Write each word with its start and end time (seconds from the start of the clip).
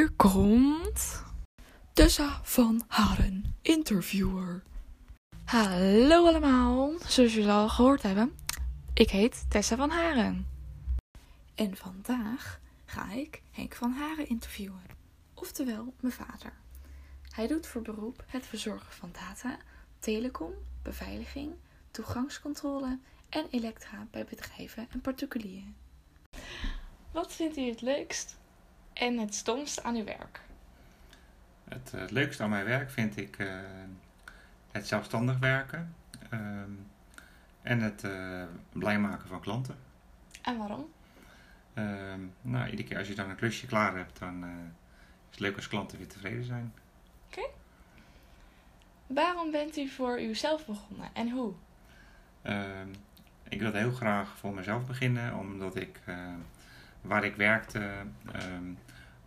Hier 0.00 0.12
komt 0.16 1.22
Tessa 1.92 2.40
van 2.42 2.84
Haren, 2.88 3.56
interviewer. 3.62 4.62
Hallo 5.44 6.26
allemaal, 6.26 6.92
zoals 7.06 7.34
jullie 7.34 7.50
al 7.50 7.68
gehoord 7.68 8.02
hebben, 8.02 8.34
ik 8.94 9.10
heet 9.10 9.44
Tessa 9.50 9.76
van 9.76 9.90
Haren. 9.90 10.48
En 11.54 11.76
vandaag 11.76 12.60
ga 12.84 13.12
ik 13.12 13.42
Henk 13.50 13.74
van 13.74 13.92
Haren 13.92 14.28
interviewen, 14.28 14.82
oftewel 15.34 15.94
mijn 16.00 16.12
vader. 16.12 16.52
Hij 17.28 17.46
doet 17.46 17.66
voor 17.66 17.82
beroep 17.82 18.24
het 18.26 18.46
verzorgen 18.46 18.92
van 18.92 19.10
data, 19.12 19.58
telecom, 19.98 20.52
beveiliging, 20.82 21.52
toegangscontrole 21.90 22.98
en 23.28 23.46
elektra 23.50 24.06
bij 24.10 24.24
bedrijven 24.24 24.86
en 24.90 25.00
particulieren. 25.00 25.76
Wat 27.12 27.32
vindt 27.32 27.56
u 27.56 27.62
het 27.62 27.80
leukst 27.80 28.38
en 29.00 29.18
het 29.18 29.34
stomst 29.34 29.82
aan 29.82 29.96
uw 29.96 30.04
werk? 30.04 30.40
Het 31.68 31.92
eh, 31.94 32.02
leukste 32.08 32.42
aan 32.42 32.50
mijn 32.50 32.64
werk 32.64 32.90
vind 32.90 33.16
ik 33.16 33.38
eh, 33.38 33.48
het 34.70 34.86
zelfstandig 34.86 35.38
werken 35.38 35.94
ehm, 36.30 36.70
en 37.62 37.80
het 37.80 38.04
eh, 38.04 38.42
blij 38.72 38.98
maken 38.98 39.28
van 39.28 39.40
klanten. 39.40 39.76
En 40.42 40.58
waarom? 40.58 40.92
Ehm, 41.74 42.20
nou, 42.42 42.70
iedere 42.70 42.88
keer 42.88 42.98
als 42.98 43.08
je 43.08 43.14
dan 43.14 43.30
een 43.30 43.36
klusje 43.36 43.66
klaar 43.66 43.96
hebt, 43.96 44.18
dan 44.18 44.44
is 44.44 45.30
het 45.30 45.40
leuk 45.40 45.56
als 45.56 45.68
klanten 45.68 45.98
weer 45.98 46.08
tevreden 46.08 46.44
zijn. 46.44 46.72
Waarom 49.06 49.50
bent 49.50 49.76
u 49.76 49.88
voor 49.88 50.20
uzelf 50.20 50.66
begonnen 50.66 51.08
en 51.12 51.30
hoe? 51.30 51.52
Ehm, 52.42 52.88
ik 53.48 53.60
wilde 53.60 53.78
heel 53.78 53.92
graag 53.92 54.36
voor 54.38 54.54
mezelf 54.54 54.86
beginnen, 54.86 55.34
omdat 55.34 55.76
ik 55.76 56.00
waar 57.00 57.24
ik 57.24 57.36
werkte, 57.36 57.92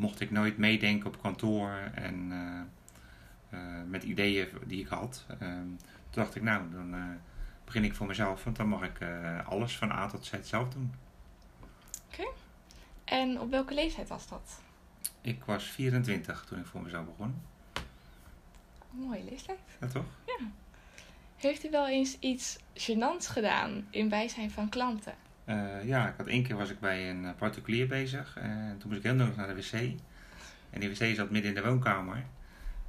mocht 0.00 0.20
ik 0.20 0.30
nooit 0.30 0.58
meedenken 0.58 1.06
op 1.06 1.22
kantoor 1.22 1.72
en 1.94 2.32
eh, 2.32 3.58
eh, 3.58 3.84
met 3.86 4.02
ideeën 4.02 4.48
die 4.66 4.80
ik 4.80 4.88
had. 4.88 5.24
Ehm, 5.28 5.66
toen 6.10 6.22
dacht 6.22 6.34
ik, 6.34 6.42
nou, 6.42 6.70
dan 6.72 6.94
eh, 6.94 7.00
begin 7.64 7.84
ik 7.84 7.94
voor 7.94 8.06
mezelf, 8.06 8.44
want 8.44 8.56
dan 8.56 8.68
mag 8.68 8.82
ik 8.82 8.98
alles 9.46 9.76
van 9.76 9.90
A 9.90 10.06
tot 10.06 10.24
Z 10.24 10.34
zelf 10.42 10.68
doen. 10.68 10.94
En 13.04 13.40
op 13.40 13.50
welke 13.50 13.74
leeftijd 13.74 14.08
was 14.08 14.28
dat? 14.28 14.60
Ik 15.20 15.44
was 15.44 15.64
24 15.64 16.44
toen 16.44 16.58
ik 16.58 16.66
voor 16.66 16.82
mezelf 16.82 17.04
begon. 17.04 17.42
Een 18.92 18.98
mooie 18.98 19.24
leeftijd. 19.24 19.58
Ja, 19.80 19.86
toch? 19.86 20.04
Heeft 21.36 21.64
u 21.64 21.70
wel 21.70 21.88
eens 21.88 22.18
iets 22.18 22.58
gênants 22.74 23.26
gedaan 23.26 23.86
in 23.90 24.08
bijzijn 24.08 24.50
van 24.50 24.68
klanten? 24.68 25.14
Eh, 25.50 25.84
ja, 25.84 26.08
ik 26.08 26.14
had 26.16 26.26
één 26.26 26.42
keer 26.42 26.56
was 26.56 26.70
ik 26.70 26.80
bij 26.80 27.10
een 27.10 27.24
eh, 27.24 27.30
particulier 27.38 27.86
bezig 27.86 28.36
en 28.36 28.76
toen 28.78 28.88
moest 28.88 29.00
ik 29.00 29.06
heel 29.06 29.14
nodig 29.14 29.36
naar 29.36 29.46
de 29.46 29.54
wc. 29.54 29.72
En 30.70 30.80
die 30.80 30.88
wc 30.88 31.16
zat 31.16 31.30
midden 31.30 31.50
in 31.50 31.62
de 31.62 31.68
woonkamer. 31.68 32.24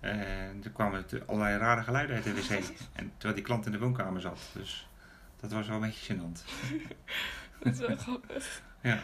En 0.00 0.60
er 0.64 0.70
kwamen 0.72 1.04
allerlei 1.26 1.58
rare 1.58 1.82
geluiden 1.82 2.16
uit 2.16 2.24
de 2.24 2.34
wc. 2.34 2.50
En 2.98 3.12
terwijl 3.16 3.34
die 3.34 3.42
klant 3.44 3.66
in 3.66 3.72
de 3.72 3.78
woonkamer 3.78 4.20
zat. 4.20 4.40
Dus 4.52 4.88
dat 5.40 5.52
was 5.52 5.66
wel 5.66 5.76
een 5.76 5.82
beetje 5.82 6.14
gênant. 6.14 6.44
Dat 7.62 7.72
is 7.72 7.78
wel 7.78 7.96
grappig. 7.96 8.62
Ja. 8.80 9.00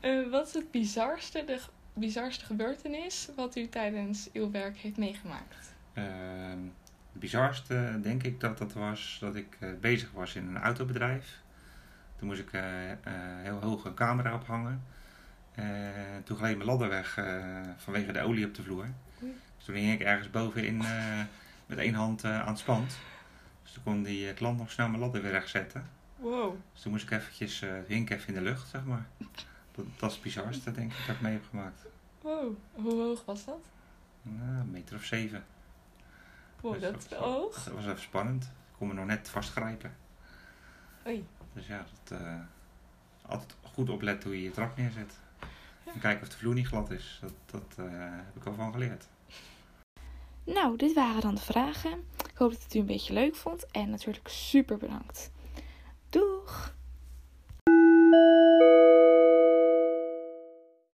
Eh, 0.00 0.30
wat 0.30 0.46
is 0.46 0.54
het 0.54 0.70
bizarste, 0.70 1.44
de 1.44 1.60
bizarste 1.94 2.44
gebeurtenis 2.44 3.28
wat 3.36 3.56
u 3.56 3.68
tijdens 3.68 4.28
uw 4.32 4.50
werk 4.50 4.76
heeft 4.76 4.96
meegemaakt? 4.96 5.74
Ehm, 5.92 6.58
het 7.12 7.20
bizarste 7.20 7.98
denk 8.02 8.22
ik 8.22 8.40
dat 8.40 8.58
dat 8.58 8.72
was 8.72 9.16
dat 9.20 9.36
ik 9.36 9.56
eh, 9.60 9.68
bezig 9.80 10.10
was 10.12 10.34
in 10.34 10.46
een 10.46 10.58
autobedrijf. 10.58 11.40
Toen 12.20 12.28
moest 12.28 12.40
ik 12.40 12.52
eh, 12.52 12.90
eh, 12.90 12.96
heel 13.42 13.60
hoog 13.60 13.84
een 13.84 13.94
camera 13.94 14.34
ophangen. 14.34 14.82
En 15.54 16.22
toen 16.24 16.36
gleed 16.36 16.56
mijn 16.56 16.68
ladder 16.68 16.88
weg 16.88 17.16
eh, 17.16 17.44
vanwege 17.76 18.12
de 18.12 18.20
olie 18.20 18.46
op 18.46 18.54
de 18.54 18.62
vloer. 18.62 18.86
Dus 19.56 19.64
toen 19.64 19.74
hing 19.74 19.92
ik 19.92 20.00
ergens 20.00 20.30
bovenin 20.30 20.82
eh, 20.84 21.20
met 21.66 21.78
één 21.78 21.94
hand 21.94 22.24
eh, 22.24 22.40
aan 22.40 22.48
het 22.48 22.58
spand. 22.58 22.96
Dus 23.62 23.72
toen 23.72 23.82
kon 23.82 24.02
die 24.02 24.28
eh, 24.28 24.34
klant 24.36 24.58
nog 24.58 24.70
snel 24.70 24.88
mijn 24.88 25.00
ladder 25.00 25.22
weer 25.22 25.30
rechtzetten. 25.30 25.88
Wow. 26.16 26.54
Dus 26.72 26.82
toen 26.82 26.92
moest 26.92 27.04
ik 27.04 27.10
eventjes, 27.10 27.62
eh 27.62 27.70
hink 27.86 28.10
even 28.10 28.28
in 28.28 28.34
de 28.34 28.40
lucht, 28.40 28.68
zeg 28.68 28.84
maar. 28.84 29.06
Dat, 29.72 29.84
dat 29.96 30.08
is 30.08 30.14
het 30.14 30.24
bizarste 30.24 30.70
denk 30.72 30.92
ik 30.92 31.06
dat 31.06 31.14
ik 31.14 31.20
mee 31.20 31.32
heb 31.32 31.44
gemaakt. 31.50 31.84
Wow. 32.20 32.54
Hoe 32.72 32.92
hoog 33.02 33.24
was 33.24 33.44
dat? 33.44 33.64
Nou, 34.22 34.60
een 34.60 34.70
meter 34.70 34.96
of 34.96 35.04
zeven. 35.04 35.44
Wow, 36.60 36.72
Dus 36.72 36.82
dat 36.82 36.92
dat 36.92 37.02
is 37.02 37.08
wel 37.08 37.22
hoog. 37.32 37.64
Dat 37.64 37.74
was 37.74 37.84
even 37.84 38.00
spannend. 38.00 38.44
Ik 38.44 38.76
kon 38.78 38.88
me 38.88 38.94
nog 38.94 39.06
net 39.06 39.28
vastgrijpen. 39.28 39.94
Oei. 41.06 41.24
Dus 41.52 41.66
ja, 41.66 41.86
dat, 42.04 42.18
eh, 42.20 42.40
altijd 43.26 43.54
goed 43.62 43.90
opletten 43.90 44.28
hoe 44.28 44.38
je 44.38 44.44
je 44.44 44.50
trap 44.50 44.76
neerzet. 44.76 45.18
En 45.84 46.00
kijken 46.00 46.22
of 46.22 46.28
de 46.28 46.36
vloer 46.36 46.54
niet 46.54 46.66
glad 46.66 46.90
is. 46.90 47.18
Dat, 47.20 47.32
dat 47.46 47.86
eh, 47.86 47.92
heb 48.00 48.36
ik 48.36 48.46
al 48.46 48.54
van 48.54 48.72
geleerd. 48.72 49.08
Nou, 50.44 50.76
dit 50.76 50.94
waren 50.94 51.20
dan 51.20 51.34
de 51.34 51.40
vragen. 51.40 51.90
Ik 52.30 52.36
hoop 52.36 52.52
dat 52.52 52.62
het 52.62 52.74
u 52.74 52.78
een 52.78 52.86
beetje 52.86 53.12
leuk 53.12 53.34
vond 53.34 53.66
en 53.70 53.90
natuurlijk 53.90 54.28
super 54.28 54.76
bedankt. 54.76 55.30
Doeg! 56.08 56.39